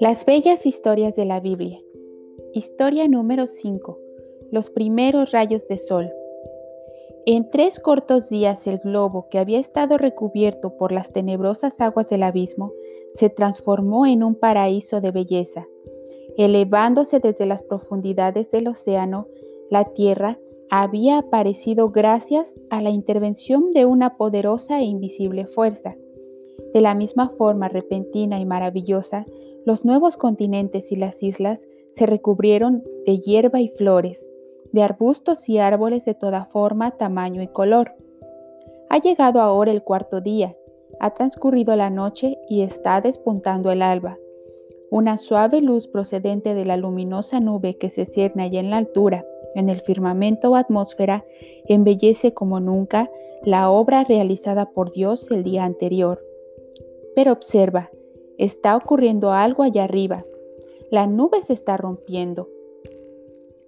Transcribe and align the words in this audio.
Las 0.00 0.24
bellas 0.24 0.64
historias 0.64 1.14
de 1.14 1.26
la 1.26 1.40
Biblia. 1.40 1.78
Historia 2.54 3.06
número 3.06 3.46
5. 3.46 3.98
Los 4.50 4.70
primeros 4.70 5.30
rayos 5.30 5.68
de 5.68 5.76
sol. 5.76 6.10
En 7.26 7.50
tres 7.50 7.78
cortos 7.78 8.30
días 8.30 8.66
el 8.66 8.78
globo, 8.78 9.28
que 9.28 9.38
había 9.38 9.58
estado 9.58 9.98
recubierto 9.98 10.78
por 10.78 10.90
las 10.90 11.12
tenebrosas 11.12 11.78
aguas 11.82 12.08
del 12.08 12.22
abismo, 12.22 12.72
se 13.14 13.28
transformó 13.28 14.06
en 14.06 14.24
un 14.24 14.36
paraíso 14.36 15.02
de 15.02 15.10
belleza. 15.10 15.68
Elevándose 16.38 17.20
desde 17.20 17.44
las 17.44 17.62
profundidades 17.62 18.50
del 18.50 18.68
océano, 18.68 19.26
la 19.68 19.84
tierra 19.84 20.38
había 20.70 21.18
aparecido 21.18 21.90
gracias 21.90 22.58
a 22.70 22.80
la 22.80 22.88
intervención 22.88 23.74
de 23.74 23.84
una 23.84 24.16
poderosa 24.16 24.80
e 24.80 24.84
invisible 24.84 25.46
fuerza. 25.46 25.94
De 26.72 26.80
la 26.80 26.94
misma 26.94 27.30
forma 27.30 27.68
repentina 27.68 28.38
y 28.38 28.44
maravillosa, 28.44 29.26
los 29.64 29.84
nuevos 29.84 30.16
continentes 30.16 30.92
y 30.92 30.96
las 30.96 31.22
islas 31.22 31.66
se 31.92 32.06
recubrieron 32.06 32.84
de 33.06 33.18
hierba 33.18 33.60
y 33.60 33.68
flores, 33.68 34.24
de 34.72 34.82
arbustos 34.82 35.48
y 35.48 35.58
árboles 35.58 36.04
de 36.04 36.14
toda 36.14 36.44
forma, 36.46 36.92
tamaño 36.92 37.42
y 37.42 37.48
color. 37.48 37.92
Ha 38.88 38.98
llegado 38.98 39.40
ahora 39.40 39.72
el 39.72 39.82
cuarto 39.82 40.20
día, 40.20 40.56
ha 41.00 41.10
transcurrido 41.10 41.74
la 41.76 41.90
noche 41.90 42.38
y 42.48 42.62
está 42.62 43.00
despuntando 43.00 43.70
el 43.70 43.82
alba. 43.82 44.18
Una 44.90 45.16
suave 45.16 45.60
luz 45.60 45.88
procedente 45.88 46.54
de 46.54 46.64
la 46.64 46.76
luminosa 46.76 47.40
nube 47.40 47.76
que 47.78 47.90
se 47.90 48.06
cierne 48.06 48.44
allá 48.44 48.60
en 48.60 48.70
la 48.70 48.76
altura, 48.76 49.24
en 49.54 49.68
el 49.68 49.80
firmamento 49.80 50.50
o 50.50 50.56
atmósfera, 50.56 51.24
embellece 51.66 52.34
como 52.34 52.60
nunca 52.60 53.10
la 53.42 53.70
obra 53.70 54.04
realizada 54.04 54.70
por 54.70 54.92
Dios 54.92 55.26
el 55.30 55.44
día 55.44 55.64
anterior. 55.64 56.20
Observa, 57.28 57.90
Está 58.40 58.74
ocurriendo 58.74 59.32
algo 59.32 59.62
allá 59.62 59.84
arriba. 59.84 60.24
La 60.90 61.06
nube 61.06 61.42
se 61.42 61.52
está 61.52 61.76
rompiendo. 61.76 62.48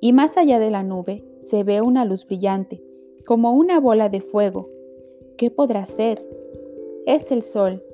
Y 0.00 0.14
más 0.14 0.38
allá 0.38 0.58
de 0.58 0.70
la 0.70 0.82
nube 0.82 1.22
se 1.42 1.62
ve 1.62 1.82
una 1.82 2.06
luz 2.06 2.24
brillante, 2.24 2.82
como 3.27 3.52
una 3.52 3.80
bola 3.80 4.08
de 4.08 4.22
fuego. 4.22 4.70
¿Qué 5.36 5.50
podrá 5.50 5.84
ser? 5.84 6.27
Es 7.04 7.30
el 7.30 7.42
sol. 7.42 7.84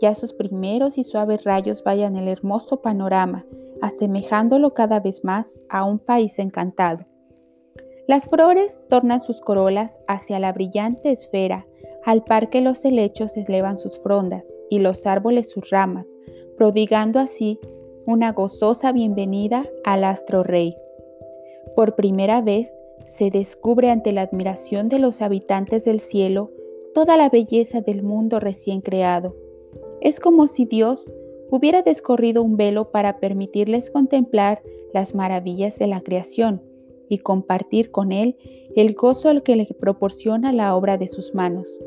Ya 0.00 0.14
sus 0.14 0.32
primeros 0.32 0.96
y 0.96 1.04
suaves 1.04 1.44
rayos 1.44 1.84
vayan 1.84 2.16
el 2.16 2.28
hermoso 2.28 2.80
panorama, 2.80 3.44
asemejándolo 3.82 4.72
cada 4.72 5.00
vez 5.00 5.24
más 5.24 5.60
a 5.68 5.84
un 5.84 5.98
país 5.98 6.38
encantado. 6.38 7.04
Las 8.08 8.26
flores 8.26 8.80
tornan 8.88 9.22
sus 9.22 9.42
corolas 9.42 9.98
hacia 10.08 10.38
la 10.38 10.54
brillante 10.54 11.12
esfera, 11.12 11.66
al 12.04 12.24
par 12.24 12.50
que 12.50 12.60
los 12.60 12.84
helechos 12.84 13.36
elevan 13.36 13.78
sus 13.78 13.98
frondas 14.00 14.44
y 14.70 14.78
los 14.78 15.06
árboles 15.06 15.50
sus 15.50 15.70
ramas, 15.70 16.06
prodigando 16.56 17.18
así 17.18 17.58
una 18.06 18.32
gozosa 18.32 18.92
bienvenida 18.92 19.66
al 19.84 20.04
astro 20.04 20.42
rey. 20.42 20.76
Por 21.76 21.94
primera 21.94 22.40
vez 22.40 22.68
se 23.06 23.30
descubre 23.30 23.90
ante 23.90 24.12
la 24.12 24.22
admiración 24.22 24.88
de 24.88 24.98
los 24.98 25.22
habitantes 25.22 25.84
del 25.84 26.00
cielo 26.00 26.50
toda 26.94 27.16
la 27.16 27.28
belleza 27.28 27.80
del 27.80 28.02
mundo 28.02 28.40
recién 28.40 28.80
creado. 28.80 29.34
Es 30.00 30.20
como 30.20 30.46
si 30.46 30.64
Dios 30.64 31.06
hubiera 31.50 31.82
descorrido 31.82 32.42
un 32.42 32.56
velo 32.56 32.90
para 32.90 33.18
permitirles 33.18 33.90
contemplar 33.90 34.62
las 34.92 35.14
maravillas 35.14 35.78
de 35.78 35.86
la 35.86 36.00
creación 36.00 36.62
y 37.08 37.18
compartir 37.18 37.90
con 37.90 38.10
Él 38.10 38.36
el 38.74 38.94
gozo 38.94 39.28
al 39.28 39.42
que 39.42 39.56
le 39.56 39.66
proporciona 39.66 40.52
la 40.52 40.74
obra 40.74 40.98
de 40.98 41.08
sus 41.08 41.34
manos. 41.34 41.78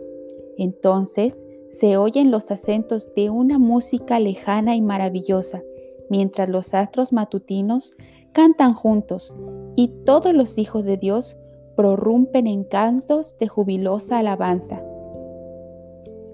Entonces 0.58 1.44
se 1.70 1.98
oyen 1.98 2.32
los 2.32 2.52
acentos 2.52 3.14
de 3.16 3.30
una 3.30 3.60
música 3.60 4.20
lejana 4.20 4.76
y 4.76 4.82
maravillosa, 4.82 5.62
mientras 6.10 6.50
los 6.50 6.74
astros 6.74 7.12
matutinos 7.12 7.94
cantan 8.32 8.74
juntos 8.74 9.36
y 9.76 9.90
todos 10.06 10.34
los 10.34 10.58
hijos 10.58 10.86
de 10.86 10.98
Dios 10.98 11.36
prorrumpen 11.76 12.48
en 12.48 12.64
cantos 12.64 13.38
de 13.40 13.48
jubilosa 13.48 14.20
alabanza. 14.20 14.82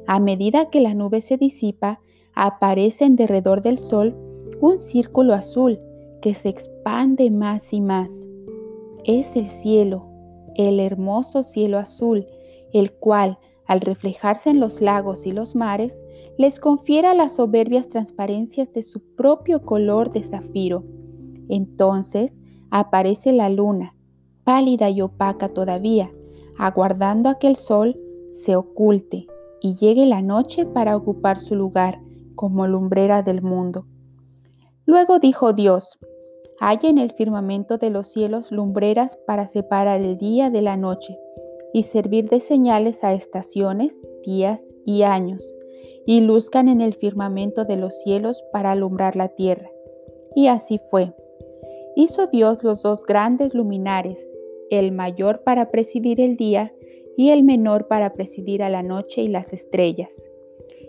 A 0.07 0.19
medida 0.19 0.69
que 0.69 0.81
la 0.81 0.94
nube 0.94 1.22
se 1.22 1.38
disipa, 1.38 2.01
aparece 2.34 3.06
en 3.06 3.16
derredor 3.16 3.62
del 3.62 3.78
sol 3.78 4.16
un 4.59 4.79
círculo 4.79 5.34
azul 5.34 5.79
que 6.22 6.34
se 6.34 6.50
expande 6.50 7.29
más 7.31 7.74
y 7.74 7.81
más. 7.81 8.09
Es 9.03 9.35
el 9.35 9.47
cielo, 9.47 10.06
el 10.56 10.79
hermoso 10.79 11.44
cielo 11.44 11.78
azul, 11.78 12.28
el 12.74 12.91
cual 12.91 13.40
al 13.71 13.79
reflejarse 13.79 14.49
en 14.49 14.59
los 14.59 14.81
lagos 14.81 15.25
y 15.25 15.31
los 15.31 15.55
mares, 15.55 15.93
les 16.37 16.59
confiera 16.59 17.13
las 17.13 17.37
soberbias 17.37 17.87
transparencias 17.87 18.73
de 18.73 18.83
su 18.83 18.99
propio 19.15 19.61
color 19.61 20.11
de 20.11 20.23
zafiro. 20.23 20.83
Entonces 21.47 22.33
aparece 22.69 23.31
la 23.31 23.47
luna, 23.47 23.95
pálida 24.43 24.89
y 24.89 25.01
opaca 25.01 25.47
todavía, 25.47 26.11
aguardando 26.57 27.29
a 27.29 27.39
que 27.39 27.47
el 27.47 27.55
sol 27.55 27.97
se 28.33 28.57
oculte 28.57 29.27
y 29.61 29.75
llegue 29.75 30.05
la 30.05 30.21
noche 30.21 30.65
para 30.65 30.97
ocupar 30.97 31.39
su 31.39 31.55
lugar 31.55 32.01
como 32.35 32.67
lumbrera 32.67 33.21
del 33.21 33.41
mundo. 33.41 33.85
Luego 34.85 35.17
dijo 35.17 35.53
Dios, 35.53 35.97
hay 36.59 36.79
en 36.83 36.97
el 36.97 37.13
firmamento 37.13 37.77
de 37.77 37.89
los 37.89 38.11
cielos 38.11 38.51
lumbreras 38.51 39.17
para 39.25 39.47
separar 39.47 40.01
el 40.01 40.17
día 40.17 40.49
de 40.49 40.61
la 40.61 40.75
noche 40.75 41.17
y 41.73 41.83
servir 41.83 42.29
de 42.29 42.41
señales 42.41 43.03
a 43.03 43.13
estaciones, 43.13 43.93
días 44.25 44.61
y 44.85 45.03
años, 45.03 45.55
y 46.05 46.21
luzcan 46.21 46.67
en 46.67 46.81
el 46.81 46.93
firmamento 46.93 47.65
de 47.65 47.77
los 47.77 47.93
cielos 48.03 48.43
para 48.51 48.71
alumbrar 48.71 49.15
la 49.15 49.29
tierra. 49.29 49.69
Y 50.35 50.47
así 50.47 50.79
fue. 50.89 51.13
Hizo 51.95 52.27
Dios 52.27 52.63
los 52.63 52.81
dos 52.81 53.05
grandes 53.05 53.53
luminares, 53.53 54.19
el 54.69 54.91
mayor 54.91 55.43
para 55.43 55.69
presidir 55.69 56.21
el 56.21 56.37
día 56.37 56.73
y 57.17 57.29
el 57.29 57.43
menor 57.43 57.88
para 57.88 58.13
presidir 58.13 58.63
a 58.63 58.69
la 58.69 58.83
noche 58.83 59.21
y 59.21 59.27
las 59.27 59.53
estrellas. 59.53 60.11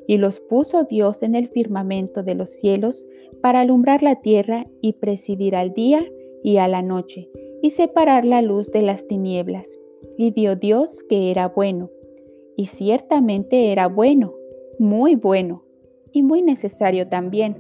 Y 0.07 0.17
los 0.17 0.41
puso 0.41 0.85
Dios 0.85 1.23
en 1.23 1.35
el 1.35 1.49
firmamento 1.49 2.23
de 2.23 2.35
los 2.35 2.51
cielos 2.51 3.07
para 3.41 3.61
alumbrar 3.61 4.03
la 4.03 4.21
tierra 4.21 4.67
y 4.81 4.95
presidir 4.95 5.57
al 5.57 5.75
día 5.75 6.05
y 6.45 6.57
a 6.59 6.69
la 6.69 6.83
noche, 6.83 7.29
y 7.61 7.71
separar 7.71 8.25
la 8.25 8.43
luz 8.43 8.71
de 8.71 8.83
las 8.83 9.07
tinieblas 9.07 9.82
y 10.17 10.31
vio 10.31 10.57
Dios 10.57 11.03
que 11.09 11.31
era 11.31 11.49
bueno. 11.49 11.91
Y 12.57 12.67
ciertamente 12.67 13.73
era 13.73 13.89
bueno, 13.89 14.35
muy 14.79 15.15
bueno, 15.15 15.65
y 16.13 16.23
muy 16.23 16.43
necesario 16.43 17.09
también, 17.09 17.57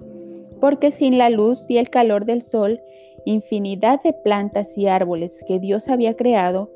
porque 0.61 0.93
sin 0.93 1.19
la 1.19 1.31
luz 1.31 1.65
y 1.69 1.79
el 1.79 1.91
calor 1.91 2.25
del 2.25 2.43
sol, 2.43 2.81
infinidad 3.25 4.03
de 4.03 4.13
plantas 4.13 4.77
y 4.77 4.87
árboles 4.87 5.43
que 5.47 5.59
Dios 5.59 5.89
había 5.89 6.15
creado 6.15 6.71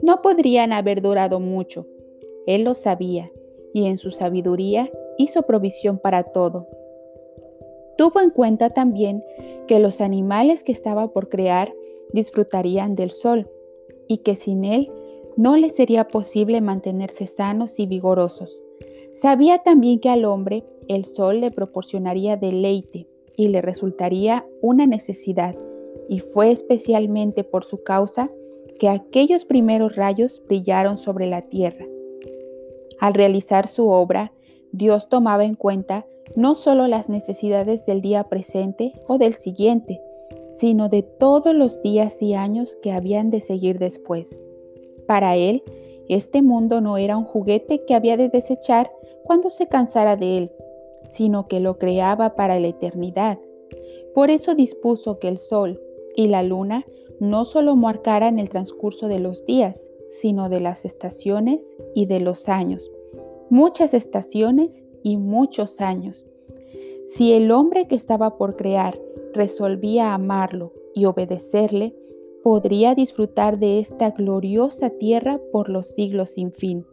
no 0.00 0.20
podrían 0.20 0.72
haber 0.72 1.00
durado 1.00 1.40
mucho. 1.40 1.86
Él 2.46 2.64
lo 2.64 2.74
sabía, 2.74 3.30
y 3.72 3.86
en 3.86 3.98
su 3.98 4.10
sabiduría 4.10 4.90
hizo 5.16 5.42
provisión 5.42 5.98
para 5.98 6.24
todo. 6.24 6.66
Tuvo 7.96 8.20
en 8.20 8.30
cuenta 8.30 8.70
también 8.70 9.22
que 9.66 9.78
los 9.78 10.00
animales 10.00 10.64
que 10.64 10.72
estaba 10.72 11.12
por 11.12 11.28
crear 11.28 11.72
disfrutarían 12.12 12.96
del 12.96 13.10
sol, 13.10 13.48
y 14.08 14.18
que 14.18 14.34
sin 14.34 14.64
él 14.64 14.90
no 15.36 15.56
le 15.56 15.70
sería 15.70 16.08
posible 16.08 16.60
mantenerse 16.60 17.26
sanos 17.26 17.78
y 17.78 17.86
vigorosos. 17.86 18.62
Sabía 19.14 19.58
también 19.58 20.00
que 20.00 20.08
al 20.08 20.24
hombre 20.24 20.64
el 20.88 21.04
sol 21.04 21.40
le 21.40 21.50
proporcionaría 21.50 22.36
deleite 22.36 23.06
y 23.36 23.48
le 23.48 23.62
resultaría 23.62 24.44
una 24.60 24.86
necesidad, 24.86 25.54
y 26.08 26.20
fue 26.20 26.50
especialmente 26.50 27.44
por 27.44 27.64
su 27.64 27.82
causa 27.82 28.30
que 28.78 28.88
aquellos 28.88 29.44
primeros 29.44 29.96
rayos 29.96 30.42
brillaron 30.46 30.98
sobre 30.98 31.26
la 31.26 31.42
tierra. 31.42 31.86
Al 32.98 33.14
realizar 33.14 33.68
su 33.68 33.88
obra, 33.88 34.32
Dios 34.72 35.08
tomaba 35.08 35.44
en 35.44 35.54
cuenta 35.54 36.06
no 36.36 36.54
solo 36.54 36.86
las 36.86 37.08
necesidades 37.08 37.84
del 37.86 38.00
día 38.00 38.24
presente 38.24 38.92
o 39.06 39.18
del 39.18 39.34
siguiente, 39.34 40.00
sino 40.58 40.88
de 40.88 41.02
todos 41.02 41.54
los 41.54 41.82
días 41.82 42.20
y 42.20 42.34
años 42.34 42.76
que 42.82 42.92
habían 42.92 43.30
de 43.30 43.40
seguir 43.40 43.78
después. 43.78 44.38
Para 45.12 45.36
él, 45.36 45.62
este 46.08 46.40
mundo 46.40 46.80
no 46.80 46.96
era 46.96 47.18
un 47.18 47.24
juguete 47.24 47.84
que 47.84 47.94
había 47.94 48.16
de 48.16 48.30
desechar 48.30 48.90
cuando 49.24 49.50
se 49.50 49.68
cansara 49.68 50.16
de 50.16 50.38
él, 50.38 50.52
sino 51.10 51.48
que 51.48 51.60
lo 51.60 51.76
creaba 51.76 52.34
para 52.34 52.58
la 52.58 52.68
eternidad. 52.68 53.38
Por 54.14 54.30
eso 54.30 54.54
dispuso 54.54 55.18
que 55.18 55.28
el 55.28 55.36
sol 55.36 55.78
y 56.16 56.28
la 56.28 56.42
luna 56.42 56.86
no 57.20 57.44
solo 57.44 57.76
marcaran 57.76 58.38
el 58.38 58.48
transcurso 58.48 59.06
de 59.06 59.18
los 59.18 59.44
días, 59.44 59.78
sino 60.12 60.48
de 60.48 60.60
las 60.60 60.86
estaciones 60.86 61.76
y 61.94 62.06
de 62.06 62.20
los 62.20 62.48
años. 62.48 62.90
Muchas 63.50 63.92
estaciones 63.92 64.86
y 65.02 65.18
muchos 65.18 65.78
años. 65.82 66.24
Si 67.10 67.34
el 67.34 67.50
hombre 67.50 67.86
que 67.86 67.96
estaba 67.96 68.38
por 68.38 68.56
crear 68.56 68.98
resolvía 69.34 70.14
amarlo 70.14 70.72
y 70.94 71.04
obedecerle, 71.04 71.94
podría 72.42 72.94
disfrutar 72.94 73.58
de 73.58 73.78
esta 73.78 74.10
gloriosa 74.10 74.90
tierra 74.90 75.40
por 75.52 75.68
los 75.68 75.88
siglos 75.88 76.30
sin 76.30 76.52
fin. 76.52 76.86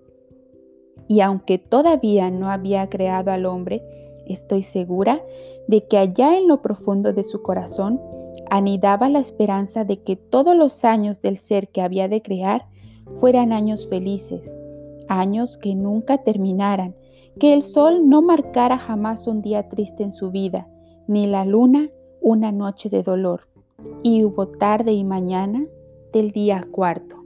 Y 1.07 1.21
aunque 1.21 1.57
todavía 1.57 2.29
no 2.29 2.49
había 2.49 2.87
creado 2.89 3.31
al 3.31 3.45
hombre, 3.45 3.81
Estoy 4.29 4.61
segura 4.61 5.23
de 5.67 5.85
que 5.87 5.97
allá 5.97 6.37
en 6.37 6.47
lo 6.47 6.61
profundo 6.61 7.13
de 7.13 7.23
su 7.23 7.41
corazón 7.41 7.99
anidaba 8.51 9.09
la 9.09 9.19
esperanza 9.19 9.83
de 9.83 10.03
que 10.03 10.15
todos 10.15 10.55
los 10.55 10.85
años 10.85 11.21
del 11.21 11.39
ser 11.39 11.69
que 11.69 11.81
había 11.81 12.07
de 12.07 12.21
crear 12.21 12.67
fueran 13.19 13.51
años 13.51 13.87
felices, 13.87 14.41
años 15.07 15.57
que 15.57 15.73
nunca 15.73 16.19
terminaran, 16.19 16.95
que 17.39 17.53
el 17.53 17.63
sol 17.63 18.07
no 18.07 18.21
marcara 18.21 18.77
jamás 18.77 19.25
un 19.25 19.41
día 19.41 19.67
triste 19.67 20.03
en 20.03 20.13
su 20.13 20.29
vida, 20.29 20.67
ni 21.07 21.25
la 21.25 21.43
luna 21.43 21.89
una 22.21 22.51
noche 22.51 22.89
de 22.89 23.01
dolor. 23.01 23.48
Y 24.03 24.23
hubo 24.23 24.47
tarde 24.47 24.93
y 24.93 25.03
mañana 25.03 25.65
del 26.13 26.31
día 26.31 26.67
cuarto. 26.71 27.23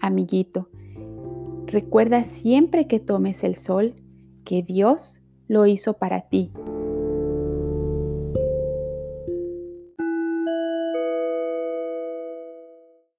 Amiguito, 0.00 0.68
recuerda 1.66 2.24
siempre 2.24 2.86
que 2.86 3.00
tomes 3.00 3.44
el 3.44 3.56
sol 3.56 3.94
que 4.44 4.62
Dios 4.62 5.20
lo 5.46 5.66
hizo 5.66 5.94
para 5.94 6.22
ti 6.22 6.52